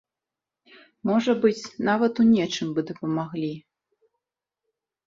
[1.09, 1.59] Можа быць,
[1.91, 3.53] нават у нечым бы дапамаглі.